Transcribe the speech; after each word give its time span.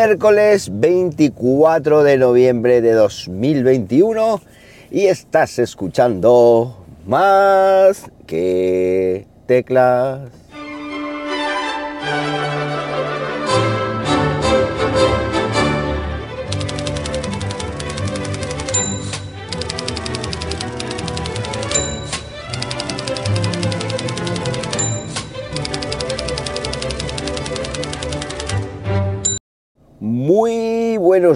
miércoles 0.00 0.70
24 0.72 2.02
de 2.02 2.16
noviembre 2.16 2.80
de 2.80 2.92
2021 2.92 4.40
y 4.90 5.04
estás 5.08 5.58
escuchando 5.58 6.86
más 7.04 8.10
que 8.26 9.26
teclas. 9.44 10.30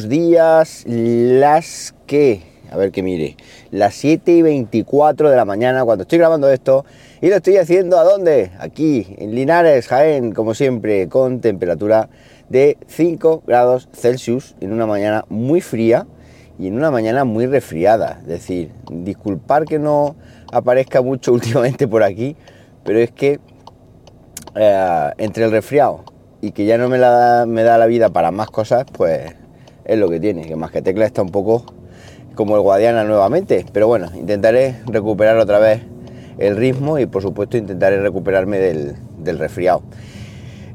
Días, 0.09 0.85
las 0.87 1.95
que, 2.07 2.43
a 2.71 2.77
ver 2.77 2.91
que 2.91 3.03
mire, 3.03 3.37
las 3.71 3.95
7 3.95 4.33
y 4.33 4.43
24 4.43 5.31
de 5.31 5.37
la 5.37 5.45
mañana 5.45 5.85
cuando 5.85 6.03
estoy 6.03 6.19
grabando 6.19 6.51
esto 6.51 6.85
y 7.21 7.29
lo 7.29 7.37
estoy 7.37 7.57
haciendo 7.57 7.99
a 7.99 8.05
dónde? 8.05 8.51
Aquí, 8.59 9.15
en 9.19 9.35
Linares, 9.35 9.89
Jaén, 9.89 10.33
como 10.33 10.55
siempre, 10.55 11.09
con 11.09 11.41
temperatura 11.41 12.09
de 12.49 12.77
5 12.87 13.45
grados 13.47 13.89
Celsius 13.93 14.55
en 14.61 14.73
una 14.73 14.87
mañana 14.87 15.25
muy 15.29 15.61
fría 15.61 16.07
y 16.59 16.69
en 16.69 16.75
una 16.75 16.91
mañana 16.91 17.25
muy 17.25 17.47
resfriada. 17.47 18.19
Es 18.23 18.29
decir, 18.29 18.73
disculpar 18.91 19.65
que 19.65 19.79
no 19.79 20.17
aparezca 20.53 21.03
mucho 21.03 21.33
últimamente 21.35 21.89
por 21.89 22.03
aquí, 22.03 22.37
pero 22.85 22.99
es 22.99 23.11
que 23.11 23.41
eh, 24.55 25.11
entre 25.19 25.45
el 25.45 25.51
resfriado 25.51 26.05
y 26.41 26.53
que 26.53 26.67
ya 26.67 26.77
no 26.77 26.89
me, 26.89 26.99
la, 26.99 27.45
me 27.49 27.63
da 27.63 27.79
la 27.79 27.87
vida 27.87 28.11
para 28.11 28.31
más 28.31 28.51
cosas, 28.51 28.85
pues 28.93 29.35
es 29.85 29.99
lo 29.99 30.09
que 30.09 30.21
tiene, 30.21 30.43
que 30.43 30.57
más 30.57 30.71
que 30.71 30.83
tecla 30.83 31.07
está 31.07 31.23
un 31.23 31.31
poco 31.31 31.65
como 32.35 32.57
el 32.57 32.63
Guadiana 32.63 33.05
nuevamente, 33.05 33.65
pero 33.73 33.87
bueno, 33.87 34.11
intentaré 34.15 34.77
recuperar 34.87 35.37
otra 35.39 35.59
vez 35.59 35.83
el 36.39 36.57
ritmo 36.57 36.99
y 36.99 37.07
por 37.07 37.23
supuesto 37.23 37.57
intentaré 37.57 38.01
recuperarme 38.01 38.59
del, 38.59 38.97
del 39.19 39.39
resfriado. 39.39 39.83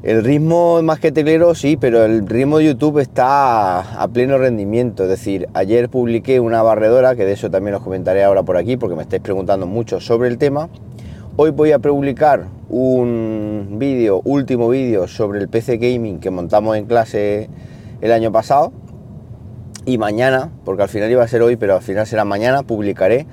El 0.02 0.24
ritmo 0.24 0.82
más 0.82 0.98
que 0.98 1.12
teclero 1.12 1.54
sí, 1.54 1.76
pero 1.76 2.06
el 2.06 2.26
ritmo 2.26 2.56
de 2.56 2.64
YouTube 2.64 3.00
está 3.00 4.02
a 4.02 4.08
pleno 4.08 4.38
rendimiento. 4.38 5.02
Es 5.02 5.10
decir, 5.10 5.46
ayer 5.52 5.90
publiqué 5.90 6.40
una 6.40 6.62
barredora, 6.62 7.14
que 7.14 7.26
de 7.26 7.32
eso 7.32 7.50
también 7.50 7.74
os 7.74 7.82
comentaré 7.82 8.24
ahora 8.24 8.42
por 8.42 8.56
aquí, 8.56 8.78
porque 8.78 8.96
me 8.96 9.02
estáis 9.02 9.20
preguntando 9.20 9.66
mucho 9.66 10.00
sobre 10.00 10.28
el 10.28 10.38
tema. 10.38 10.70
Hoy 11.36 11.50
voy 11.50 11.72
a 11.72 11.78
publicar 11.78 12.46
un 12.70 13.76
vídeo, 13.78 14.22
último 14.24 14.70
vídeo 14.70 15.06
sobre 15.06 15.38
el 15.38 15.48
PC 15.48 15.76
Gaming 15.76 16.18
que 16.18 16.30
montamos 16.30 16.78
en 16.78 16.86
clase 16.86 17.50
el 18.00 18.12
año 18.12 18.32
pasado. 18.32 18.72
Y 19.86 19.98
mañana, 19.98 20.50
porque 20.64 20.82
al 20.82 20.88
final 20.88 21.10
iba 21.10 21.24
a 21.24 21.28
ser 21.28 21.42
hoy, 21.42 21.56
pero 21.56 21.76
al 21.76 21.82
final 21.82 22.06
será 22.06 22.24
mañana, 22.24 22.62
publicaré 22.62 23.26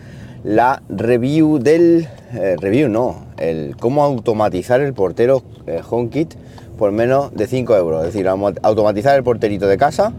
la 0.44 0.82
review 0.88 1.60
del... 1.60 2.08
Eh, 2.34 2.56
review 2.60 2.90
no, 2.90 3.28
el 3.38 3.76
cómo 3.78 4.04
automatizar 4.04 4.82
el 4.82 4.94
portero 4.94 5.44
eh, 5.66 5.82
HomeKit 5.88 6.36
por 6.78 6.92
menos 6.92 7.34
de 7.34 7.48
5 7.48 7.76
euros. 7.76 8.06
Es 8.06 8.14
decir, 8.14 8.28
automatizar 8.28 9.18
el 9.18 9.24
porterito 9.24 9.68
de 9.68 9.78
casa, 9.78 10.14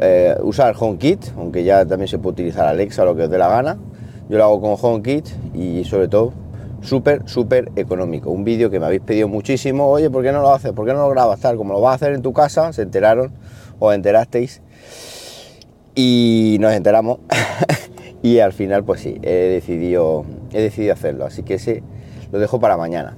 eh, 0.00 0.34
usar 0.42 0.74
HomeKit, 0.78 1.26
aunque 1.36 1.62
ya 1.62 1.84
también 1.86 2.08
se 2.08 2.18
puede 2.18 2.32
utilizar 2.32 2.66
Alexa, 2.66 3.04
lo 3.04 3.14
que 3.14 3.24
os 3.24 3.30
dé 3.30 3.38
la 3.38 3.48
gana. 3.48 3.76
Yo 4.28 4.38
lo 4.38 4.44
hago 4.44 4.60
con 4.60 4.76
HomeKit 4.80 5.26
y 5.54 5.84
sobre 5.84 6.08
todo 6.08 6.32
súper, 6.80 7.28
súper 7.28 7.70
económico. 7.76 8.30
Un 8.30 8.44
vídeo 8.44 8.70
que 8.70 8.80
me 8.80 8.86
habéis 8.86 9.02
pedido 9.02 9.28
muchísimo. 9.28 9.88
Oye, 9.88 10.10
¿por 10.10 10.22
qué 10.22 10.32
no 10.32 10.40
lo 10.40 10.52
haces? 10.52 10.72
¿Por 10.72 10.86
qué 10.86 10.92
no 10.92 11.00
lo 11.00 11.10
grabas 11.10 11.40
tal? 11.40 11.56
Como 11.56 11.72
lo 11.72 11.80
vas 11.80 11.92
a 11.92 11.94
hacer 11.96 12.14
en 12.14 12.22
tu 12.22 12.32
casa, 12.32 12.72
se 12.72 12.82
enteraron 12.82 13.32
o 13.78 13.92
enterasteis. 13.92 14.62
Y 15.94 16.56
nos 16.60 16.72
enteramos. 16.72 17.18
y 18.22 18.40
al 18.40 18.52
final, 18.52 18.84
pues 18.84 19.00
sí, 19.00 19.18
he 19.22 19.32
decidido, 19.32 20.24
he 20.52 20.60
decidido 20.60 20.92
hacerlo. 20.92 21.24
Así 21.24 21.42
que 21.42 21.54
ese 21.54 21.82
lo 22.32 22.38
dejo 22.38 22.58
para 22.58 22.76
mañana. 22.76 23.16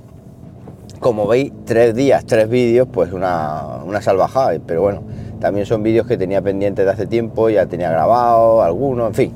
Como 1.00 1.26
veis, 1.26 1.52
tres 1.64 1.94
días, 1.94 2.24
tres 2.26 2.48
vídeos, 2.48 2.88
pues 2.92 3.12
una, 3.12 3.78
una 3.84 4.02
salvajada. 4.02 4.58
Pero 4.66 4.82
bueno, 4.82 5.02
también 5.40 5.64
son 5.64 5.82
vídeos 5.82 6.06
que 6.06 6.16
tenía 6.16 6.42
pendientes 6.42 6.84
de 6.84 6.90
hace 6.90 7.06
tiempo, 7.06 7.48
ya 7.48 7.66
tenía 7.66 7.90
grabado 7.90 8.62
algunos, 8.62 9.08
en 9.08 9.14
fin. 9.14 9.32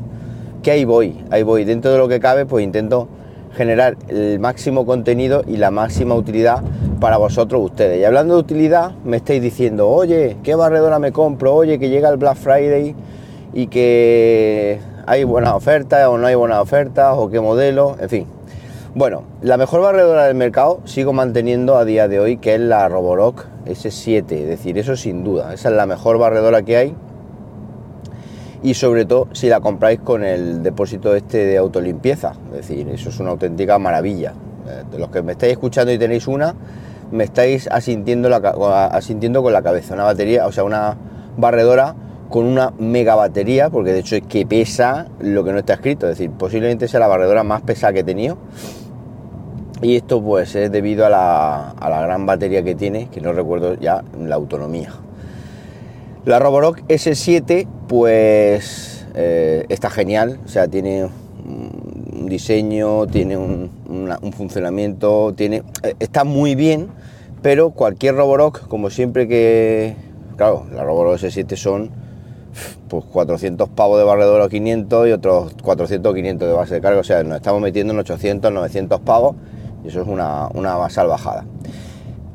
Que 0.62 0.72
ahí 0.72 0.84
voy, 0.84 1.24
ahí 1.30 1.42
voy. 1.42 1.64
Dentro 1.64 1.92
de 1.92 1.98
lo 1.98 2.08
que 2.08 2.20
cabe, 2.20 2.44
pues 2.44 2.62
intento 2.62 3.08
generar 3.54 3.96
el 4.08 4.38
máximo 4.38 4.84
contenido 4.86 5.42
y 5.46 5.56
la 5.56 5.70
máxima 5.70 6.14
utilidad 6.14 6.62
para 7.00 7.16
vosotros 7.16 7.62
ustedes. 7.64 8.00
Y 8.00 8.04
hablando 8.04 8.34
de 8.34 8.40
utilidad, 8.40 8.92
me 9.04 9.16
estáis 9.16 9.40
diciendo, 9.40 9.88
oye, 9.88 10.36
¿qué 10.42 10.54
barredora 10.54 10.98
me 10.98 11.10
compro? 11.10 11.54
Oye, 11.54 11.78
que 11.78 11.88
llega 11.88 12.10
el 12.10 12.18
Black 12.18 12.36
Friday 12.36 12.94
y 13.52 13.66
que 13.66 14.80
hay 15.06 15.24
buenas 15.24 15.54
ofertas 15.54 16.06
o 16.08 16.18
no 16.18 16.26
hay 16.26 16.34
buenas 16.34 16.58
ofertas 16.60 17.14
o 17.16 17.30
qué 17.30 17.40
modelo, 17.40 17.96
en 18.00 18.08
fin. 18.08 18.26
Bueno, 18.94 19.22
la 19.40 19.56
mejor 19.56 19.82
barredora 19.82 20.26
del 20.26 20.34
mercado 20.34 20.80
sigo 20.84 21.12
manteniendo 21.12 21.76
a 21.76 21.84
día 21.84 22.08
de 22.08 22.18
hoy, 22.18 22.36
que 22.38 22.54
es 22.54 22.60
la 22.60 22.88
Roborock 22.88 23.46
S7, 23.66 24.32
es 24.32 24.48
decir, 24.48 24.78
eso 24.78 24.96
sin 24.96 25.22
duda, 25.22 25.54
esa 25.54 25.68
es 25.68 25.74
la 25.74 25.86
mejor 25.86 26.18
barredora 26.18 26.62
que 26.62 26.76
hay 26.76 26.94
y 28.62 28.74
sobre 28.74 29.04
todo 29.04 29.28
si 29.32 29.48
la 29.48 29.60
compráis 29.60 30.00
con 30.00 30.22
el 30.22 30.62
depósito 30.62 31.14
este 31.14 31.38
de 31.38 31.56
autolimpieza, 31.56 32.32
es 32.50 32.68
decir, 32.68 32.88
eso 32.88 33.08
es 33.08 33.20
una 33.20 33.30
auténtica 33.30 33.78
maravilla. 33.78 34.34
Eh, 34.68 34.84
de 34.90 34.98
los 34.98 35.10
que 35.10 35.22
me 35.22 35.32
estáis 35.32 35.52
escuchando 35.52 35.92
y 35.92 35.98
tenéis 35.98 36.28
una, 36.28 36.54
me 37.10 37.24
estáis 37.24 37.68
asintiendo, 37.68 38.28
la, 38.28 38.36
asintiendo 38.86 39.42
con 39.42 39.52
la 39.52 39.62
cabeza, 39.62 39.94
una 39.94 40.04
batería, 40.04 40.46
o 40.46 40.52
sea, 40.52 40.64
una 40.64 40.96
barredora 41.36 41.94
con 42.30 42.46
una 42.46 42.72
mega 42.78 43.14
batería, 43.14 43.68
porque 43.68 43.92
de 43.92 43.98
hecho 43.98 44.16
es 44.16 44.22
que 44.22 44.46
pesa 44.46 45.08
lo 45.18 45.44
que 45.44 45.52
no 45.52 45.58
está 45.58 45.74
escrito, 45.74 46.08
es 46.08 46.16
decir, 46.16 46.30
posiblemente 46.30 46.88
sea 46.88 47.00
la 47.00 47.08
barredora 47.08 47.42
más 47.42 47.60
pesada 47.62 47.92
que 47.92 48.00
he 48.00 48.04
tenido. 48.04 48.38
Y 49.82 49.96
esto 49.96 50.22
pues 50.22 50.54
es 50.54 50.70
debido 50.70 51.04
a 51.04 51.10
la, 51.10 51.70
a 51.70 51.90
la 51.90 52.02
gran 52.02 52.26
batería 52.26 52.62
que 52.62 52.74
tiene, 52.74 53.08
que 53.08 53.20
no 53.20 53.32
recuerdo 53.32 53.74
ya 53.74 54.04
la 54.18 54.36
autonomía. 54.36 54.90
La 56.24 56.38
Roborock 56.38 56.80
S7 56.86 57.66
pues 57.88 59.06
eh, 59.14 59.64
está 59.68 59.90
genial, 59.90 60.38
o 60.44 60.48
sea, 60.48 60.68
tiene 60.68 61.08
un 61.44 62.26
diseño, 62.28 63.06
tiene 63.06 63.36
un, 63.36 63.70
funcionamiento, 64.36 65.32
tiene, 65.34 65.62
eh, 65.82 65.94
está 65.98 66.24
muy 66.24 66.54
bien, 66.54 66.88
pero 67.42 67.70
cualquier 67.70 68.16
Roborock, 68.16 68.68
como 68.68 68.90
siempre 68.90 69.26
que, 69.26 69.96
claro, 70.36 70.66
la 70.72 70.84
Roborock 70.84 71.18
S7 71.20 71.56
son 71.56 71.90
pues 72.88 73.04
400 73.04 73.68
pavos 73.70 73.98
de 73.98 74.04
barredora 74.04 74.44
o 74.44 74.48
500 74.48 75.08
y 75.08 75.12
otros 75.12 75.54
400 75.62 76.10
o 76.10 76.14
500 76.14 76.48
de 76.48 76.54
base 76.54 76.74
de 76.74 76.80
carga, 76.80 77.00
o 77.00 77.04
sea, 77.04 77.22
nos 77.22 77.36
estamos 77.36 77.60
metiendo 77.60 77.92
en 77.92 77.98
800, 78.00 78.52
900 78.52 79.00
pavos 79.00 79.36
y 79.84 79.88
eso 79.88 80.02
es 80.02 80.08
una, 80.08 80.48
una 80.54 80.88
salvajada. 80.90 81.44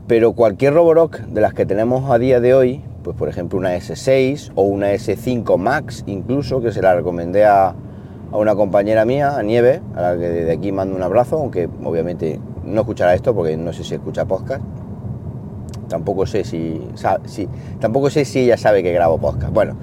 Pero 0.08 0.34
cualquier 0.34 0.74
Roborock 0.74 1.20
de 1.22 1.42
las 1.42 1.54
que 1.54 1.66
tenemos 1.66 2.12
a 2.12 2.20
día 2.20 2.40
de 2.40 2.54
hoy, 2.54 2.84
pues 3.04 3.18
por 3.18 3.28
ejemplo 3.28 3.58
una 3.58 3.76
S6 3.76 4.52
o 4.54 4.62
una 4.62 4.94
S5 4.94 5.58
Max 5.58 6.04
incluso, 6.06 6.62
que 6.62 6.72
se 6.72 6.82
la 6.82 6.96
recomendé 6.96 7.46
a, 7.46 7.74
una 8.32 8.56
compañera 8.56 9.06
mía, 9.06 9.38
a 9.38 9.44
Nieve, 9.44 9.82
a 9.96 10.02
la 10.02 10.18
que 10.18 10.30
desde 10.30 10.52
aquí 10.52 10.72
mando 10.72 10.96
un 10.96 11.02
abrazo, 11.02 11.38
aunque 11.38 11.70
obviamente 11.84 12.40
no 12.66 12.82
escuchará 12.82 13.14
esto 13.14 13.34
porque 13.34 13.56
no 13.56 13.72
sé 13.72 13.84
si 13.84 13.96
escucha 13.96 14.26
podcast. 14.26 14.62
Tampoco 15.88 16.26
sé 16.26 16.44
si, 16.44 16.82
tampoco 17.80 18.10
sé 18.10 18.26
si 18.26 18.40
ella 18.40 18.58
sabe 18.58 18.84
que 18.84 18.92
grabo 18.92 19.18
podcast. 19.18 19.54
Bueno, 19.54 19.76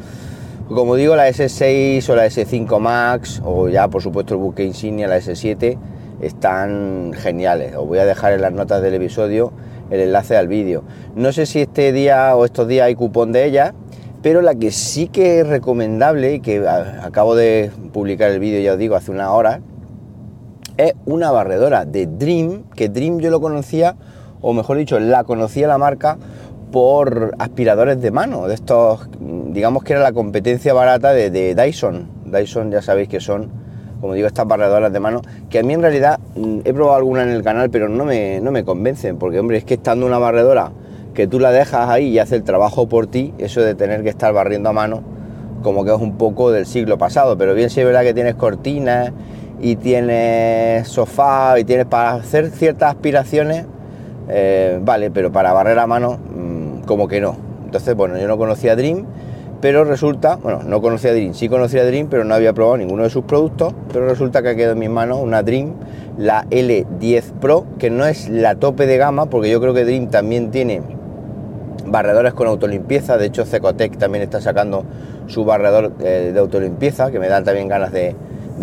como 0.68 0.96
digo, 0.96 1.16
la 1.16 1.28
S6 1.28 2.08
o 2.08 2.16
la 2.16 2.26
S5 2.26 2.78
Max 2.78 3.42
o 3.44 3.68
ya 3.68 3.88
por 3.88 4.02
supuesto 4.02 4.34
el 4.34 4.40
buque 4.40 4.64
insignia, 4.64 5.08
la 5.08 5.18
S7, 5.18 5.78
están 6.20 7.12
geniales. 7.14 7.76
Os 7.76 7.86
voy 7.86 7.98
a 7.98 8.04
dejar 8.04 8.32
en 8.32 8.42
las 8.42 8.52
notas 8.52 8.82
del 8.82 8.94
episodio 8.94 9.52
el 9.90 10.00
enlace 10.00 10.36
al 10.36 10.48
vídeo. 10.48 10.84
No 11.14 11.32
sé 11.32 11.46
si 11.46 11.60
este 11.60 11.92
día 11.92 12.34
o 12.36 12.44
estos 12.44 12.66
días 12.68 12.86
hay 12.86 12.94
cupón 12.94 13.32
de 13.32 13.44
ella, 13.44 13.74
pero 14.22 14.40
la 14.40 14.54
que 14.54 14.70
sí 14.70 15.08
que 15.08 15.40
es 15.40 15.46
recomendable 15.46 16.34
y 16.34 16.40
que 16.40 16.66
acabo 16.66 17.34
de 17.34 17.70
publicar 17.92 18.30
el 18.30 18.40
vídeo, 18.40 18.60
ya 18.60 18.72
os 18.72 18.78
digo, 18.78 18.94
hace 18.94 19.10
una 19.10 19.32
hora, 19.32 19.60
es 20.76 20.94
una 21.04 21.30
barredora 21.30 21.84
de 21.84 22.06
Dream, 22.06 22.64
que 22.74 22.88
Dream 22.88 23.18
yo 23.18 23.30
lo 23.30 23.40
conocía, 23.40 23.96
o 24.42 24.52
mejor 24.52 24.76
dicho, 24.76 25.00
la 25.00 25.24
conocía 25.24 25.66
la 25.66 25.78
marca 25.78 26.18
por 26.70 27.34
aspiradores 27.38 28.00
de 28.00 28.10
mano, 28.10 28.48
de 28.48 28.54
estos, 28.54 29.08
digamos 29.20 29.84
que 29.84 29.94
era 29.94 30.02
la 30.02 30.12
competencia 30.12 30.74
barata 30.74 31.12
de, 31.12 31.30
de 31.30 31.54
Dyson. 31.54 32.08
Dyson 32.26 32.70
ya 32.70 32.82
sabéis 32.82 33.08
que 33.08 33.20
son 33.20 33.62
como 34.02 34.14
digo, 34.14 34.26
estas 34.26 34.48
barredoras 34.48 34.92
de 34.92 34.98
mano, 34.98 35.22
que 35.48 35.60
a 35.60 35.62
mí 35.62 35.74
en 35.74 35.80
realidad 35.80 36.18
mm, 36.34 36.62
he 36.64 36.74
probado 36.74 36.96
alguna 36.96 37.22
en 37.22 37.28
el 37.28 37.44
canal, 37.44 37.70
pero 37.70 37.88
no 37.88 38.04
me, 38.04 38.40
no 38.40 38.50
me 38.50 38.64
convencen, 38.64 39.16
porque 39.16 39.38
hombre, 39.38 39.58
es 39.58 39.64
que 39.64 39.74
estando 39.74 40.04
una 40.04 40.18
barredora 40.18 40.72
que 41.14 41.28
tú 41.28 41.38
la 41.38 41.52
dejas 41.52 41.88
ahí 41.88 42.08
y 42.08 42.18
hace 42.18 42.34
el 42.34 42.42
trabajo 42.42 42.88
por 42.88 43.06
ti, 43.06 43.32
eso 43.38 43.60
de 43.60 43.76
tener 43.76 44.02
que 44.02 44.08
estar 44.08 44.32
barriendo 44.32 44.70
a 44.70 44.72
mano, 44.72 45.04
como 45.62 45.84
que 45.84 45.94
es 45.94 46.00
un 46.00 46.18
poco 46.18 46.50
del 46.50 46.66
siglo 46.66 46.98
pasado, 46.98 47.38
pero 47.38 47.54
bien 47.54 47.70
si 47.70 47.78
es 47.78 47.86
verdad 47.86 48.02
que 48.02 48.12
tienes 48.12 48.34
cortinas 48.34 49.12
y 49.60 49.76
tienes 49.76 50.88
sofá 50.88 51.60
y 51.60 51.64
tienes 51.64 51.86
para 51.86 52.14
hacer 52.14 52.50
ciertas 52.50 52.90
aspiraciones, 52.90 53.66
eh, 54.28 54.78
vale, 54.82 55.10
pero 55.10 55.32
para 55.32 55.52
barrer 55.52 55.78
a 55.78 55.86
mano, 55.86 56.18
mm, 56.18 56.82
como 56.86 57.08
que 57.08 57.20
no. 57.20 57.36
Entonces, 57.64 57.94
bueno, 57.94 58.18
yo 58.18 58.28
no 58.28 58.36
conocía 58.38 58.76
Dream, 58.76 59.06
pero 59.60 59.84
resulta, 59.84 60.36
bueno, 60.36 60.62
no 60.64 60.82
conocía 60.82 61.12
Dream, 61.12 61.34
sí 61.34 61.48
conocía 61.48 61.84
Dream, 61.84 62.08
pero 62.10 62.24
no 62.24 62.34
había 62.34 62.52
probado 62.52 62.76
ninguno 62.76 63.04
de 63.04 63.10
sus 63.10 63.24
productos, 63.24 63.74
pero 63.92 64.08
resulta 64.08 64.42
que 64.42 64.50
ha 64.50 64.54
quedado 64.56 64.72
en 64.72 64.80
mis 64.80 64.90
manos 64.90 65.18
una 65.22 65.42
Dream, 65.42 65.74
la 66.18 66.44
L10 66.50 67.32
Pro, 67.40 67.64
que 67.78 67.88
no 67.88 68.04
es 68.04 68.28
la 68.28 68.56
tope 68.56 68.86
de 68.86 68.96
gama, 68.96 69.26
porque 69.26 69.50
yo 69.50 69.60
creo 69.60 69.72
que 69.72 69.84
Dream 69.84 70.08
también 70.08 70.50
tiene 70.50 70.82
barredores 71.86 72.34
con 72.34 72.48
autolimpieza, 72.48 73.16
de 73.18 73.26
hecho 73.26 73.44
Cecotec 73.44 73.96
también 73.98 74.22
está 74.22 74.40
sacando 74.40 74.84
su 75.26 75.44
barredor 75.44 75.92
eh, 76.00 76.30
de 76.32 76.40
autolimpieza, 76.40 77.10
que 77.10 77.18
me 77.18 77.28
dan 77.28 77.44
también 77.44 77.68
ganas 77.68 77.92
de, 77.92 78.16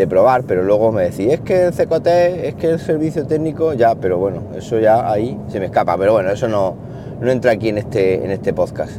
probar, 0.07 0.43
pero 0.43 0.63
luego 0.63 0.91
me 0.91 1.03
decís, 1.03 1.31
es 1.31 1.41
que 1.41 1.65
el 1.65 1.73
Cecotec, 1.73 2.43
es 2.43 2.55
que 2.55 2.69
el 2.71 2.79
servicio 2.79 3.25
técnico, 3.25 3.73
ya, 3.73 3.95
pero 3.95 4.17
bueno, 4.17 4.41
eso 4.55 4.79
ya 4.79 5.11
ahí 5.11 5.37
se 5.49 5.59
me 5.59 5.65
escapa, 5.65 5.97
pero 5.97 6.13
bueno, 6.13 6.29
eso 6.29 6.47
no, 6.47 6.75
no 7.21 7.31
entra 7.31 7.51
aquí 7.51 7.69
en 7.69 7.77
este, 7.77 8.23
en 8.23 8.31
este 8.31 8.53
podcast. 8.53 8.93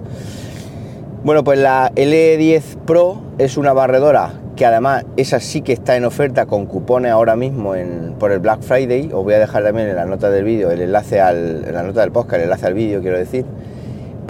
Bueno, 1.22 1.44
pues 1.44 1.58
la 1.58 1.92
L10 1.94 2.62
Pro 2.87 3.20
es 3.38 3.56
una 3.56 3.72
barredora 3.72 4.32
que 4.56 4.66
además 4.66 5.04
esa 5.16 5.40
sí 5.40 5.62
que 5.62 5.72
está 5.72 5.96
en 5.96 6.04
oferta 6.04 6.46
con 6.46 6.66
cupones 6.66 7.12
ahora 7.12 7.36
mismo 7.36 7.75
en, 7.75 8.14
por 8.19 8.32
el 8.32 8.40
Black 8.40 8.60
Friday. 8.60 9.10
Os 9.12 9.25
voy 9.25 9.34
a 9.34 9.38
dejar 9.38 9.62
también 9.62 9.88
en 9.88 9.96
la 9.96 10.06
nota 10.06 10.31
del 10.31 10.44
vídeo 10.44 10.70
el 10.70 10.82
enlace 10.82 11.20
al, 11.20 11.64
en 11.66 11.75
la 11.75 11.82
nota 11.82 12.00
del 12.00 12.10
podcast, 12.10 12.36
el 12.36 12.43
enlace 12.43 12.66
al 12.66 12.75
vídeo, 12.75 13.00
quiero 13.00 13.19
decir. 13.19 13.44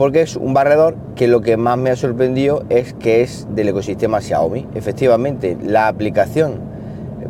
Porque 0.00 0.22
es 0.22 0.36
un 0.36 0.54
barredor 0.54 0.96
que 1.14 1.28
lo 1.28 1.42
que 1.42 1.58
más 1.58 1.76
me 1.76 1.90
ha 1.90 1.96
sorprendido 1.96 2.64
es 2.70 2.94
que 2.94 3.20
es 3.20 3.46
del 3.50 3.68
ecosistema 3.68 4.22
Xiaomi. 4.22 4.66
Efectivamente, 4.74 5.58
la 5.62 5.88
aplicación 5.88 6.58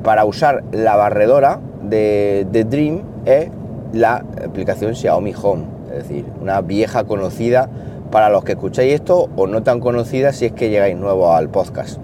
para 0.04 0.24
usar 0.24 0.62
la 0.70 0.94
barredora 0.94 1.58
de, 1.82 2.46
de 2.52 2.62
Dream 2.62 3.02
es 3.24 3.48
la 3.92 4.24
aplicación 4.44 4.94
Xiaomi 4.94 5.34
Home. 5.42 5.64
Es 5.90 6.04
decir, 6.04 6.26
una 6.40 6.60
vieja 6.60 7.02
conocida 7.02 7.68
para 8.12 8.30
los 8.30 8.44
que 8.44 8.52
escucháis 8.52 8.94
esto 8.94 9.28
o 9.34 9.48
no 9.48 9.64
tan 9.64 9.80
conocida 9.80 10.32
si 10.32 10.44
es 10.46 10.52
que 10.52 10.70
llegáis 10.70 10.96
nuevo 10.96 11.34
al 11.34 11.48
podcast. 11.48 12.00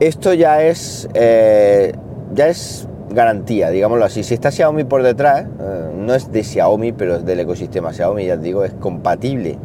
Esto 0.00 0.32
ya 0.32 0.62
es, 0.62 1.06
eh, 1.12 1.92
ya 2.32 2.48
es 2.48 2.88
garantía, 3.10 3.70
digámoslo 3.70 4.04
así. 4.04 4.22
Si 4.22 4.34
está 4.34 4.50
Xiaomi 4.50 4.84
por 4.84 5.02
detrás, 5.02 5.46
eh, 5.60 5.90
no 5.96 6.14
es 6.14 6.30
de 6.32 6.42
Xiaomi, 6.42 6.92
pero 6.92 7.16
es 7.16 7.24
del 7.24 7.40
ecosistema 7.40 7.92
Xiaomi, 7.92 8.26
ya 8.26 8.34
os 8.34 8.42
digo, 8.42 8.64
es 8.64 8.72
compatible 8.74 9.58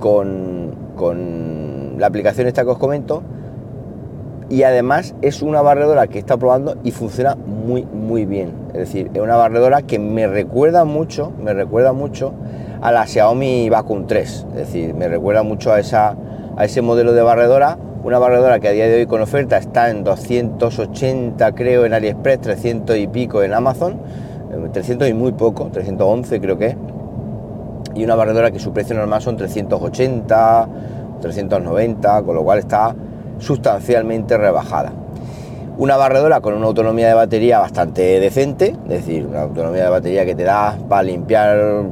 con, 0.00 0.74
con 0.96 1.98
la 1.98 2.06
aplicación 2.06 2.46
esta 2.46 2.64
que 2.64 2.70
os 2.70 2.78
comento. 2.78 3.22
Y 4.50 4.62
además 4.62 5.14
es 5.20 5.42
una 5.42 5.60
barredora 5.60 6.06
que 6.06 6.18
está 6.18 6.38
probando 6.38 6.76
y 6.82 6.90
funciona 6.90 7.34
muy, 7.34 7.84
muy 7.84 8.24
bien. 8.24 8.52
Es 8.68 8.78
decir, 8.78 9.10
es 9.12 9.20
una 9.20 9.36
barredora 9.36 9.82
que 9.82 9.98
me 9.98 10.26
recuerda 10.26 10.84
mucho, 10.84 11.32
me 11.38 11.52
recuerda 11.52 11.92
mucho 11.92 12.32
a 12.80 12.90
la 12.90 13.06
Xiaomi 13.06 13.68
Vacuum 13.68 14.06
3. 14.06 14.46
Es 14.50 14.56
decir, 14.56 14.94
me 14.94 15.06
recuerda 15.08 15.42
mucho 15.42 15.70
a, 15.70 15.80
esa, 15.80 16.16
a 16.56 16.64
ese 16.64 16.80
modelo 16.80 17.12
de 17.12 17.20
barredora. 17.20 17.78
Una 18.08 18.18
barredora 18.18 18.58
que 18.58 18.68
a 18.68 18.70
día 18.70 18.88
de 18.88 18.94
hoy 18.94 19.06
con 19.06 19.20
oferta 19.20 19.58
está 19.58 19.90
en 19.90 20.02
280 20.02 21.52
creo 21.52 21.84
en 21.84 21.92
AliExpress, 21.92 22.40
300 22.40 22.96
y 22.96 23.06
pico 23.06 23.42
en 23.42 23.52
Amazon. 23.52 23.98
300 24.72 25.06
eh, 25.06 25.10
y 25.10 25.12
muy 25.12 25.32
poco, 25.32 25.68
311 25.70 26.40
creo 26.40 26.56
que 26.56 26.68
es. 26.68 26.76
Y 27.94 28.04
una 28.04 28.14
barredora 28.14 28.50
que 28.50 28.60
su 28.60 28.72
precio 28.72 28.96
normal 28.96 29.20
son 29.20 29.36
380, 29.36 30.68
390, 31.20 32.22
con 32.22 32.34
lo 32.34 32.44
cual 32.44 32.60
está 32.60 32.96
sustancialmente 33.40 34.38
rebajada. 34.38 34.90
Una 35.76 35.98
barredora 35.98 36.40
con 36.40 36.54
una 36.54 36.64
autonomía 36.64 37.08
de 37.08 37.14
batería 37.14 37.58
bastante 37.58 38.20
decente, 38.20 38.74
es 38.84 38.88
decir, 38.88 39.26
una 39.26 39.42
autonomía 39.42 39.84
de 39.84 39.90
batería 39.90 40.24
que 40.24 40.34
te 40.34 40.44
da 40.44 40.78
para 40.88 41.02
limpiar 41.02 41.82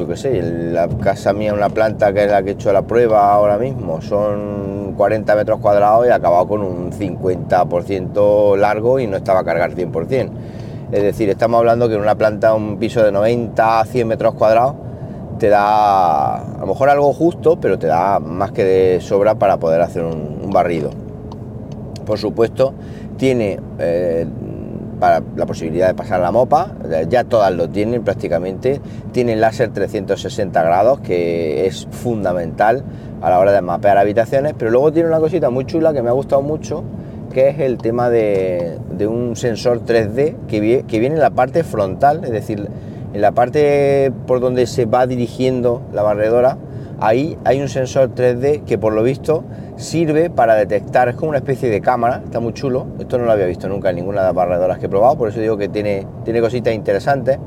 yo 0.00 0.08
qué 0.08 0.16
sé, 0.16 0.42
la 0.42 0.88
casa 0.88 1.34
mía, 1.34 1.52
una 1.52 1.68
planta 1.68 2.10
que 2.14 2.24
es 2.24 2.30
la 2.30 2.42
que 2.42 2.50
he 2.50 2.52
hecho 2.54 2.72
la 2.72 2.80
prueba 2.82 3.34
ahora 3.34 3.58
mismo, 3.58 4.00
son 4.00 4.94
40 4.96 5.36
metros 5.36 5.60
cuadrados 5.60 6.06
y 6.06 6.08
he 6.08 6.12
acabado 6.12 6.48
con 6.48 6.62
un 6.62 6.90
50% 6.90 8.56
largo 8.56 8.98
y 8.98 9.06
no 9.06 9.18
estaba 9.18 9.40
a 9.40 9.44
cargar 9.44 9.74
100%. 9.74 10.30
Es 10.90 11.02
decir, 11.02 11.28
estamos 11.28 11.58
hablando 11.58 11.86
que 11.86 11.96
en 11.96 12.00
una 12.00 12.14
planta, 12.14 12.54
un 12.54 12.78
piso 12.78 13.02
de 13.04 13.12
90 13.12 13.80
a 13.80 13.84
100 13.84 14.08
metros 14.08 14.34
cuadrados, 14.34 14.74
te 15.38 15.50
da 15.50 16.36
a 16.36 16.60
lo 16.60 16.66
mejor 16.66 16.88
algo 16.88 17.12
justo, 17.12 17.60
pero 17.60 17.78
te 17.78 17.86
da 17.86 18.20
más 18.20 18.52
que 18.52 18.64
de 18.64 19.00
sobra 19.02 19.34
para 19.34 19.58
poder 19.58 19.82
hacer 19.82 20.02
un, 20.02 20.50
barrido. 20.50 20.90
Por 22.06 22.18
supuesto, 22.18 22.72
tiene 23.18 23.60
eh, 23.78 24.26
para 25.00 25.22
la 25.34 25.46
posibilidad 25.46 25.88
de 25.88 25.94
pasar 25.94 26.20
la 26.20 26.30
mopa, 26.30 26.72
ya 27.08 27.24
todas 27.24 27.52
lo 27.52 27.68
tienen 27.68 28.04
prácticamente, 28.04 28.80
tienen 29.12 29.40
láser 29.40 29.72
360 29.72 30.62
grados 30.62 31.00
que 31.00 31.66
es 31.66 31.88
fundamental 31.90 32.84
a 33.22 33.30
la 33.30 33.38
hora 33.38 33.52
de 33.52 33.62
mapear 33.62 33.98
habitaciones, 33.98 34.54
pero 34.56 34.70
luego 34.70 34.92
tiene 34.92 35.08
una 35.08 35.18
cosita 35.18 35.50
muy 35.50 35.64
chula 35.64 35.92
que 35.92 36.02
me 36.02 36.10
ha 36.10 36.12
gustado 36.12 36.42
mucho, 36.42 36.84
que 37.32 37.48
es 37.48 37.58
el 37.60 37.78
tema 37.78 38.10
de, 38.10 38.78
un 39.08 39.36
sensor 39.36 39.84
3D 39.84 40.36
que, 40.46 40.84
que 40.86 40.98
viene 40.98 41.16
en 41.16 41.22
la 41.22 41.30
parte 41.30 41.64
frontal, 41.64 42.24
es 42.24 42.30
decir, 42.30 42.68
en 43.12 43.20
la 43.20 43.32
parte 43.32 44.12
por 44.26 44.40
donde 44.40 44.66
se 44.66 44.84
va 44.84 45.06
dirigiendo 45.06 45.82
la 45.92 46.02
barredora, 46.02 46.58
ahí 47.00 47.38
hay 47.44 47.60
un 47.60 47.68
sensor 47.68 48.14
3D 48.14 48.64
que 48.64 48.78
por 48.78 48.92
lo 48.92 49.02
visto 49.02 49.44
sirve 49.80 50.30
para 50.30 50.54
detectar, 50.54 51.08
es 51.08 51.16
como 51.16 51.30
una 51.30 51.38
especie 51.38 51.68
de 51.68 51.80
cámara, 51.80 52.20
está 52.24 52.38
muy 52.38 52.52
chulo, 52.52 52.86
esto 52.98 53.18
no 53.18 53.24
lo 53.24 53.32
había 53.32 53.46
visto 53.46 53.68
nunca 53.68 53.90
en 53.90 53.96
ninguna 53.96 54.20
de 54.20 54.26
las 54.26 54.34
barredoras 54.34 54.78
que 54.78 54.86
he 54.86 54.88
probado, 54.88 55.16
por 55.16 55.28
eso 55.28 55.40
digo 55.40 55.56
que 55.56 55.68
tiene, 55.68 56.06
tiene 56.24 56.40
cositas 56.40 56.74
interesantes. 56.74 57.38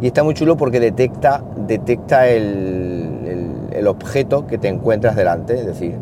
Y 0.00 0.08
está 0.08 0.24
muy 0.24 0.34
chulo 0.34 0.56
porque 0.56 0.80
detecta, 0.80 1.42
detecta 1.56 2.26
el, 2.26 3.68
el, 3.72 3.86
objeto 3.86 4.46
que 4.46 4.58
te 4.58 4.68
encuentras 4.68 5.14
delante, 5.14 5.54
es 5.54 5.66
decir, 5.66 5.94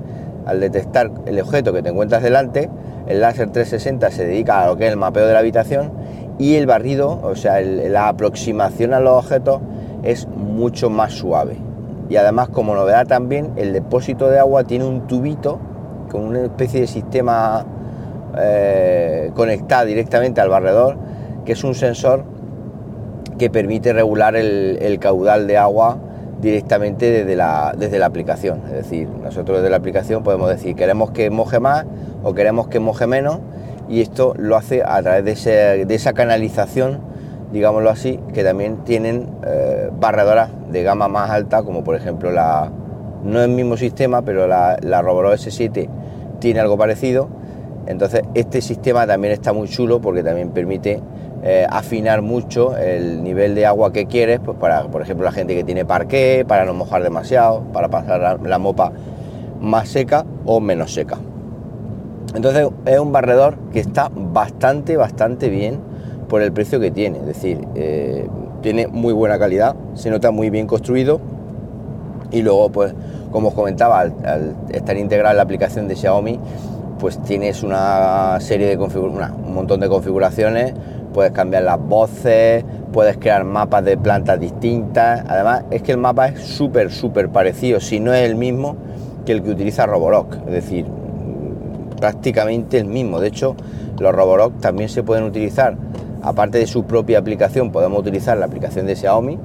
al 0.47 0.61
detectar 0.61 1.11
el 1.27 1.41
objeto 1.41 1.73
que 1.73 1.83
te 1.83 1.91
encuentras 1.91 2.23
delante, 2.23 2.71
el 3.07 3.21
láser 3.21 3.51
360 3.51 4.11
se 4.11 4.27
dedica 4.27 4.63
a 4.63 4.69
lo 4.69 4.77
que 4.77 4.87
es 4.87 4.93
el 4.93 4.97
mapeo 4.97 5.27
de 5.27 5.33
la 5.33 5.41
habitación 5.41 5.93
y 6.39 6.55
el 6.55 6.67
barrido, 6.67 7.21
o 7.23 7.37
sea, 7.37 7.61
la 7.61 8.09
aproximación 8.09 8.95
a 8.95 9.01
los 9.01 9.25
objetos 9.25 9.61
es 10.03 10.27
mucho 10.27 10.91
más 10.91 11.13
suave. 11.13 11.57
Y 12.09 12.17
además, 12.17 12.49
como 12.49 12.75
novedad 12.75 13.07
también, 13.07 13.53
el 13.57 13.73
depósito 13.73 14.29
de 14.29 14.39
agua 14.39 14.65
tiene 14.65 14.85
un 14.85 15.07
tubito 15.07 15.61
con 16.13 16.25
una 16.25 16.43
especie 16.43 16.83
de 16.83 16.87
sistema 16.87 17.65
eh, 18.39 19.31
conectado 19.35 19.87
directamente 19.87 20.43
al 20.43 20.51
barredor, 20.51 20.99
que 21.47 21.53
es 21.53 21.65
un 21.65 21.75
sensor 21.75 22.25
que 23.39 23.49
permite 23.49 23.95
regular 23.95 24.37
el, 24.37 24.99
caudal 25.01 25.47
de 25.47 25.57
agua 25.57 25.97
directamente 26.43 27.11
desde 27.11 27.35
la, 27.35 27.75
desde 27.77 27.99
la 27.99 28.07
aplicación. 28.07 28.61
Es 28.67 28.73
decir, 28.73 29.09
nosotros 29.09 29.59
desde 29.59 29.71
la 29.71 29.79
aplicación 29.79 30.23
podemos 30.23 30.51
decir 30.51 30.77
queremos 30.77 31.13
que 31.13 31.31
moje 31.31 31.61
más 31.61 31.87
o 32.23 32.35
queremos 32.35 32.69
que 32.69 32.79
moje 32.79 33.07
menos 33.07 33.39
y 33.89 34.03
esto 34.03 34.35
lo 34.37 34.57
hace 34.57 34.83
a 34.85 35.01
través 35.01 35.45
de, 35.45 35.87
de 35.87 35.95
esa 35.95 36.13
canalización, 36.13 37.01
digámoslo 37.53 37.89
así, 37.89 38.21
que 38.35 38.45
también 38.45 38.85
tienen 38.85 39.31
eh, 39.47 39.91
barredoras 39.99 40.51
de 40.71 40.83
gama 40.83 41.09
más 41.09 41.31
alta, 41.31 41.63
como 41.63 41.83
por 41.85 41.97
ejemplo 41.97 42.31
la, 42.31 42.71
no 43.25 43.39
es 43.39 43.45
el 43.47 43.53
mismo 43.53 43.77
sistema, 43.77 44.23
pero 44.23 44.47
la, 44.47 44.77
la 44.83 45.01
Roborock 45.01 45.35
S7 45.35 46.02
tiene 46.43 46.61
algo 46.61 46.77
parecido. 46.77 47.29
Entonces 47.87 48.23
este 48.35 48.61
sistema 48.61 49.07
también 49.07 49.33
está 49.33 49.53
muy 49.53 49.69
chulo 49.69 50.01
porque 50.01 50.23
también 50.23 50.51
permite 50.51 51.01
eh, 51.45 51.67
afinar 51.69 52.21
mucho 52.21 52.77
el 52.77 53.23
nivel 53.23 53.55
de 53.55 53.65
agua 53.65 53.93
que 53.93 54.07
quieres, 54.07 54.41
pues 54.45 54.59
para, 54.59 54.83
por 54.89 55.03
ejemplo, 55.03 55.25
la 55.25 55.33
gente 55.33 55.55
que 55.55 55.65
tiene 55.65 55.85
parqué, 55.85 56.45
para 56.47 56.65
no 56.65 56.75
mojar 56.75 57.03
demasiado, 57.03 57.63
para 57.73 57.89
pasar 57.89 58.41
la, 58.43 58.59
mopa 58.59 58.93
más 59.61 59.89
seca 59.89 60.27
o 60.45 60.61
menos 60.61 60.93
seca. 60.93 61.19
Entonces 62.35 62.69
es 62.87 62.99
un 62.99 63.13
barredor 63.13 63.57
que 63.73 63.81
está 63.81 64.11
bastante, 64.15 64.97
bastante 64.97 65.49
bien 65.49 65.79
por 66.29 66.43
el 66.43 66.53
precio 66.53 66.81
que 66.81 66.91
tiene. 66.91 67.19
Es 67.19 67.27
decir, 67.27 67.61
eh, 67.75 68.27
tiene 68.63 68.87
muy 68.89 69.13
buena 69.13 69.39
calidad, 69.39 69.77
se 69.95 70.11
nota 70.11 70.31
muy 70.31 70.51
bien 70.51 70.67
construido 70.67 71.21
y 72.31 72.43
luego, 72.43 72.71
pues, 72.71 72.95
como 73.33 73.49
os 73.49 73.55
comentaba, 73.55 74.01
al, 74.01 74.55
estar 74.71 74.97
integrada 74.97 75.33
en 75.33 75.37
la 75.39 75.43
aplicación 75.43 75.89
de 75.89 75.97
Xiaomi, 75.97 76.39
pues 77.01 77.21
tienes 77.23 77.63
una 77.63 78.39
serie 78.41 78.69
de 78.69 78.79
configuraciones, 78.79 79.37
un 79.45 79.55
montón 79.55 79.81
de 79.81 79.89
configuraciones, 79.89 80.75
puedes 81.13 81.33
cambiar 81.33 81.65
las 81.65 81.81
voces, 81.81 82.65
puedes 82.93 83.17
crear 83.17 83.45
mapas 83.45 83.85
de 83.85 83.97
plantas 83.97 84.39
distintas. 84.39 85.25
Además, 85.29 85.65
es 85.71 85.83
que 85.83 85.93
el 85.93 85.99
mapa 85.99 86.29
es 86.29 86.41
súper, 86.41 86.93
súper 86.93 87.29
parecido, 87.31 87.81
si 87.81 87.99
no 87.99 88.15
es 88.15 88.29
el 88.29 88.37
mismo 88.37 88.77
que 89.27 89.33
el 89.33 89.43
que 89.43 89.51
utiliza 89.51 89.87
Roborock, 89.87 90.37
es 90.47 90.53
decir, 90.53 90.87
prácticamente 91.99 92.79
el 92.79 92.85
mismo. 92.85 93.21
De 93.21 93.29
hecho, 93.29 93.57
los 93.99 94.15
Roborock 94.15 94.61
también 94.61 94.89
se 94.89 95.03
pueden 95.03 95.25
utilizar, 95.25 95.77
aparte 96.23 96.59
de 96.59 96.67
su 96.67 96.85
propia 96.85 97.19
aplicación, 97.19 97.73
podemos 97.73 98.01
utilizar 98.01 98.37
la 98.37 98.47
aplicación 98.47 98.87
de 98.87 98.97
Xiaomi 98.97 99.39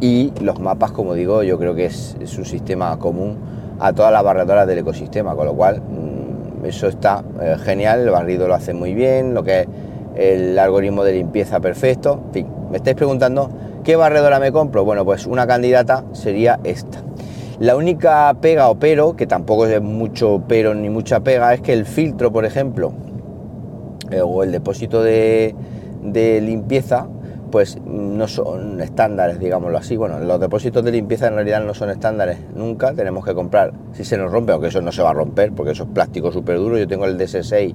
y 0.00 0.32
los 0.40 0.60
mapas, 0.60 0.92
como 0.92 1.14
digo, 1.14 1.42
yo 1.42 1.58
creo 1.58 1.74
que 1.74 1.86
es, 1.86 2.16
un 2.38 2.44
sistema 2.44 2.98
común 2.98 3.38
a 3.78 3.92
todas 3.92 4.12
las 4.12 4.22
barredoras 4.22 4.66
del 4.66 4.78
ecosistema, 4.78 5.34
con 5.34 5.46
lo 5.46 5.54
cual 5.54 5.80
mm, 5.80 6.64
eso 6.64 6.88
está 6.88 7.24
eh, 7.40 7.56
genial, 7.62 8.00
el 8.00 8.10
barrido 8.10 8.48
lo 8.48 8.54
hace 8.54 8.74
muy 8.74 8.94
bien, 8.94 9.34
lo 9.34 9.42
que 9.42 9.60
es 9.60 9.68
el 10.16 10.58
algoritmo 10.58 11.04
de 11.04 11.12
limpieza 11.12 11.60
perfecto. 11.60 12.20
En 12.26 12.32
fin, 12.32 12.46
me 12.70 12.76
estáis 12.76 12.96
preguntando 12.96 13.50
qué 13.82 13.96
barredora 13.96 14.38
me 14.38 14.52
compro. 14.52 14.84
Bueno, 14.84 15.04
pues 15.04 15.26
una 15.26 15.46
candidata 15.46 16.04
sería 16.12 16.60
esta. 16.64 16.98
La 17.58 17.76
única 17.76 18.34
pega 18.40 18.68
o 18.68 18.78
pero, 18.78 19.14
que 19.14 19.26
tampoco 19.26 19.66
es 19.66 19.80
mucho 19.80 20.42
pero 20.48 20.74
ni 20.74 20.90
mucha 20.90 21.20
pega, 21.20 21.54
es 21.54 21.60
que 21.60 21.72
el 21.72 21.86
filtro, 21.86 22.32
por 22.32 22.44
ejemplo, 22.44 22.92
eh, 24.10 24.20
o 24.20 24.42
el 24.42 24.50
depósito 24.50 25.02
de, 25.02 25.54
de 26.02 26.40
limpieza, 26.40 27.06
pues 27.54 27.78
no 27.86 28.26
son 28.26 28.80
estándares, 28.80 29.38
digámoslo 29.38 29.78
así. 29.78 29.96
Bueno, 29.96 30.18
los 30.18 30.40
depósitos 30.40 30.84
de 30.84 30.90
limpieza 30.90 31.28
en 31.28 31.34
realidad 31.34 31.62
no 31.62 31.72
son 31.72 31.88
estándares 31.88 32.38
nunca, 32.52 32.92
tenemos 32.94 33.24
que 33.24 33.32
comprar. 33.32 33.72
Si 33.92 34.04
se 34.04 34.18
nos 34.18 34.32
rompe, 34.32 34.50
aunque 34.50 34.66
eso 34.66 34.80
no 34.80 34.90
se 34.90 35.02
va 35.02 35.10
a 35.10 35.12
romper, 35.12 35.52
porque 35.52 35.70
eso 35.70 35.84
es 35.84 35.90
plástico 35.90 36.32
súper 36.32 36.56
duro. 36.56 36.76
Yo 36.78 36.88
tengo 36.88 37.04
el 37.06 37.16
DS6 37.16 37.72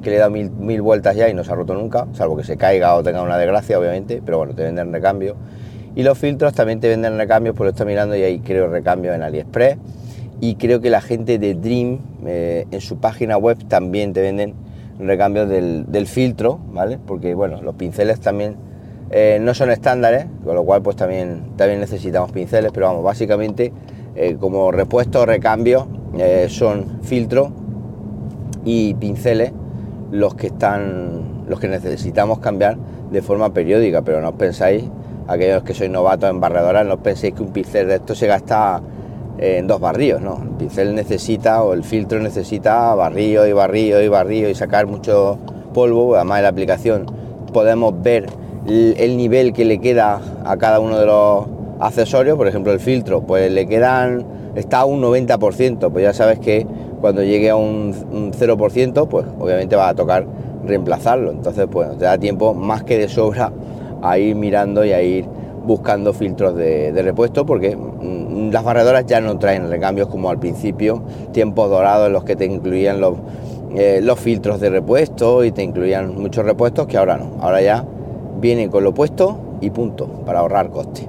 que 0.00 0.10
le 0.10 0.14
he 0.14 0.18
dado 0.20 0.30
mil, 0.30 0.52
mil, 0.52 0.80
vueltas 0.80 1.16
ya 1.16 1.28
y 1.28 1.34
no 1.34 1.42
se 1.42 1.50
ha 1.50 1.56
roto 1.56 1.74
nunca, 1.74 2.06
salvo 2.12 2.36
que 2.36 2.44
se 2.44 2.56
caiga 2.56 2.94
o 2.94 3.02
tenga 3.02 3.20
una 3.20 3.36
desgracia, 3.36 3.76
obviamente, 3.80 4.22
pero 4.24 4.38
bueno, 4.38 4.54
te 4.54 4.62
venden 4.62 4.92
recambio. 4.92 5.34
Y 5.96 6.04
los 6.04 6.16
filtros 6.16 6.52
también 6.52 6.78
te 6.78 6.88
venden 6.88 7.18
recambios, 7.18 7.56
por 7.56 7.66
lo 7.66 7.70
estoy 7.70 7.86
mirando 7.86 8.14
y 8.14 8.22
ahí 8.22 8.38
creo 8.38 8.68
recambio 8.68 9.12
en 9.12 9.24
AliExpress. 9.24 9.76
Y 10.40 10.54
creo 10.54 10.80
que 10.80 10.88
la 10.88 11.00
gente 11.00 11.40
de 11.40 11.54
Dream 11.54 11.98
eh, 12.24 12.64
en 12.70 12.80
su 12.80 12.98
página 12.98 13.38
web 13.38 13.58
también 13.66 14.12
te 14.12 14.22
venden 14.22 14.54
recambios 15.00 15.48
del, 15.48 15.86
del 15.88 16.06
filtro, 16.06 16.60
¿vale? 16.70 17.00
Porque 17.04 17.34
bueno, 17.34 17.60
los 17.60 17.74
pinceles 17.74 18.20
también 18.20 18.75
eh, 19.10 19.38
no 19.40 19.54
son 19.54 19.70
estándares, 19.70 20.26
con 20.44 20.54
lo 20.54 20.64
cual 20.64 20.82
pues 20.82 20.96
también, 20.96 21.52
también 21.56 21.80
necesitamos 21.80 22.32
pinceles, 22.32 22.72
pero 22.72 22.86
vamos, 22.86 23.04
básicamente 23.04 23.72
eh, 24.16 24.36
como 24.40 24.72
repuesto 24.72 25.20
o 25.20 25.26
recambio 25.26 25.86
eh, 26.18 26.46
son 26.48 27.02
filtros 27.02 27.50
y 28.64 28.94
pinceles 28.94 29.52
los 30.10 30.34
que 30.34 30.48
están 30.48 31.44
los 31.48 31.60
que 31.60 31.68
necesitamos 31.68 32.40
cambiar 32.40 32.76
de 33.10 33.22
forma 33.22 33.52
periódica, 33.52 34.02
pero 34.02 34.20
no 34.20 34.30
os 34.30 34.34
pensáis, 34.34 34.82
aquellos 35.28 35.62
que 35.62 35.74
sois 35.74 35.90
novatos 35.90 36.28
en 36.28 36.40
barredoras, 36.40 36.84
no 36.84 36.94
os 36.94 37.00
penséis 37.00 37.34
que 37.34 37.42
un 37.42 37.52
pincel 37.52 37.86
de 37.86 37.96
esto 37.96 38.16
se 38.16 38.26
gasta 38.26 38.82
en 39.38 39.68
dos 39.68 39.80
barrillos, 39.80 40.20
¿no? 40.20 40.40
El 40.42 40.56
pincel 40.56 40.94
necesita 40.94 41.62
o 41.62 41.72
el 41.74 41.84
filtro 41.84 42.18
necesita 42.18 42.92
barrillo 42.96 43.46
y 43.46 43.52
barrillo 43.52 44.00
y 44.00 44.08
barrillo 44.08 44.48
y 44.48 44.56
sacar 44.56 44.86
mucho 44.86 45.38
polvo, 45.72 46.16
además 46.16 46.38
de 46.38 46.42
la 46.42 46.48
aplicación 46.48 47.06
podemos 47.52 48.02
ver 48.02 48.26
el 48.68 49.16
nivel 49.16 49.52
que 49.52 49.64
le 49.64 49.78
queda 49.78 50.20
a 50.44 50.56
cada 50.56 50.80
uno 50.80 50.98
de 50.98 51.06
los 51.06 51.46
accesorios, 51.80 52.36
por 52.36 52.48
ejemplo 52.48 52.72
el 52.72 52.80
filtro, 52.80 53.22
pues 53.22 53.50
le 53.50 53.66
quedan, 53.66 54.24
está 54.54 54.80
a 54.80 54.84
un 54.84 55.00
90%, 55.02 55.90
pues 55.90 56.02
ya 56.02 56.12
sabes 56.12 56.38
que 56.38 56.66
cuando 57.00 57.22
llegue 57.22 57.50
a 57.50 57.56
un, 57.56 57.92
0%, 57.92 59.08
pues 59.08 59.26
obviamente 59.38 59.76
va 59.76 59.88
a 59.88 59.94
tocar 59.94 60.26
reemplazarlo, 60.64 61.30
entonces 61.30 61.66
pues 61.70 61.96
te 61.98 62.04
da 62.04 62.18
tiempo 62.18 62.54
más 62.54 62.82
que 62.82 62.98
de 62.98 63.08
sobra 63.08 63.52
a 64.02 64.18
ir 64.18 64.34
mirando 64.34 64.84
y 64.84 64.92
a 64.92 65.02
ir 65.02 65.26
buscando 65.64 66.12
filtros 66.12 66.56
de, 66.56 66.92
repuesto 67.02 67.44
porque 67.44 67.76
mm, 67.76 68.50
las 68.50 68.64
barredoras 68.64 69.04
ya 69.06 69.20
no 69.20 69.38
traen 69.38 69.68
recambios 69.68 70.08
como 70.08 70.30
al 70.30 70.38
principio, 70.38 71.02
tiempos 71.32 71.70
dorados 71.70 72.06
en 72.06 72.12
los 72.12 72.24
que 72.24 72.36
te 72.36 72.46
incluían 72.46 73.00
los, 73.00 73.14
eh, 73.74 74.00
los 74.02 74.18
filtros 74.18 74.60
de 74.60 74.70
repuesto 74.70 75.44
y 75.44 75.52
te 75.52 75.62
incluían 75.62 76.16
muchos 76.16 76.44
repuestos 76.44 76.86
que 76.86 76.96
ahora 76.96 77.16
no, 77.16 77.36
ahora 77.40 77.60
ya 77.62 77.84
viene 78.40 78.68
con 78.68 78.84
lo 78.84 78.94
puesto 78.94 79.38
y 79.60 79.70
punto, 79.70 80.06
para 80.24 80.40
ahorrar 80.40 80.70
coste. 80.70 81.08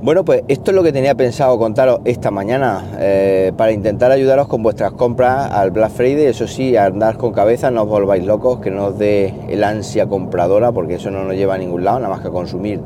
Bueno, 0.00 0.24
pues 0.24 0.44
esto 0.46 0.70
es 0.70 0.76
lo 0.76 0.84
que 0.84 0.92
tenía 0.92 1.16
pensado 1.16 1.58
contaros 1.58 2.00
esta 2.04 2.30
mañana 2.30 2.84
eh, 3.00 3.52
para 3.56 3.72
intentar 3.72 4.12
ayudaros 4.12 4.46
con 4.46 4.62
vuestras 4.62 4.92
compras 4.92 5.50
al 5.50 5.72
Black 5.72 5.90
Friday. 5.90 6.26
Eso 6.26 6.46
sí, 6.46 6.76
andar 6.76 7.16
con 7.16 7.32
cabeza, 7.32 7.72
no 7.72 7.82
os 7.82 7.88
volváis 7.88 8.24
locos, 8.24 8.60
que 8.60 8.70
no 8.70 8.86
os 8.86 8.98
dé 8.98 9.34
el 9.48 9.64
ansia 9.64 10.06
compradora, 10.06 10.70
porque 10.70 10.94
eso 10.94 11.10
no 11.10 11.24
nos 11.24 11.34
lleva 11.34 11.56
a 11.56 11.58
ningún 11.58 11.82
lado, 11.82 11.98
nada 11.98 12.14
más 12.14 12.22
que 12.22 12.28
a 12.28 12.30
consumir 12.30 12.80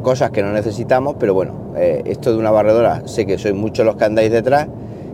cosas 0.00 0.30
que 0.30 0.42
no 0.42 0.52
necesitamos. 0.52 1.16
Pero 1.18 1.34
bueno, 1.34 1.52
eh, 1.76 2.00
esto 2.06 2.32
de 2.32 2.38
una 2.38 2.50
barredora, 2.50 3.02
sé 3.06 3.26
que 3.26 3.36
sois 3.36 3.54
muchos 3.54 3.84
los 3.84 3.96
que 3.96 4.04
andáis 4.04 4.32
detrás 4.32 4.68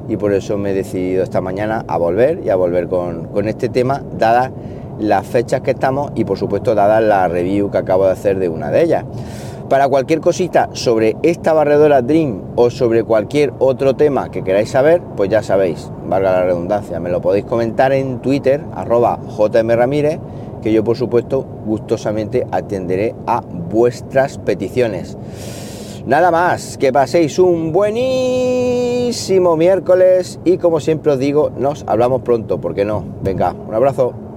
y 0.08 0.16
por 0.16 0.32
eso 0.32 0.56
me 0.56 0.70
he 0.70 0.74
decidido 0.74 1.24
esta 1.24 1.40
mañana 1.40 1.84
a 1.88 1.98
volver 1.98 2.42
y 2.44 2.50
a 2.50 2.54
volver 2.54 2.86
con, 2.86 3.24
con 3.24 3.48
este 3.48 3.68
tema, 3.68 4.04
dada 4.16 4.52
las 4.98 5.26
fechas 5.26 5.60
que 5.60 5.72
estamos 5.72 6.12
y 6.14 6.24
por 6.24 6.38
supuesto 6.38 6.74
dada 6.74 7.00
la 7.00 7.28
review 7.28 7.70
que 7.70 7.78
acabo 7.78 8.06
de 8.06 8.12
hacer 8.12 8.38
de 8.38 8.48
una 8.48 8.70
de 8.70 8.82
ellas. 8.82 9.04
Para 9.68 9.86
cualquier 9.88 10.20
cosita 10.20 10.70
sobre 10.72 11.16
esta 11.22 11.52
barredora 11.52 12.00
Dream 12.00 12.40
o 12.56 12.70
sobre 12.70 13.04
cualquier 13.04 13.52
otro 13.58 13.96
tema 13.96 14.30
que 14.30 14.42
queráis 14.42 14.70
saber, 14.70 15.02
pues 15.14 15.28
ya 15.28 15.42
sabéis, 15.42 15.90
valga 16.06 16.32
la 16.32 16.44
redundancia, 16.44 17.00
me 17.00 17.10
lo 17.10 17.20
podéis 17.20 17.44
comentar 17.44 17.92
en 17.92 18.20
Twitter, 18.20 18.62
arroba 18.74 19.18
jmramírez, 19.36 20.20
que 20.62 20.72
yo 20.72 20.82
por 20.82 20.96
supuesto 20.96 21.44
gustosamente 21.66 22.46
atenderé 22.50 23.14
a 23.26 23.42
vuestras 23.42 24.38
peticiones. 24.38 25.18
Nada 26.06 26.30
más, 26.30 26.78
que 26.78 26.90
paséis 26.90 27.38
un 27.38 27.70
buenísimo 27.70 29.58
miércoles 29.58 30.40
y 30.46 30.56
como 30.56 30.80
siempre 30.80 31.12
os 31.12 31.18
digo, 31.18 31.50
nos 31.50 31.84
hablamos 31.86 32.22
pronto, 32.22 32.58
¿por 32.58 32.74
qué 32.74 32.86
no? 32.86 33.04
Venga, 33.22 33.52
un 33.52 33.74
abrazo. 33.74 34.27